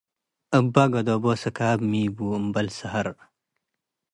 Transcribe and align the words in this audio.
አበ-ገደቦ 0.57 1.25
ስካብ 1.41 1.79
ሚቡ- 1.91 2.17
ኣምበል 2.37 2.67
ሰሀር 2.77 3.07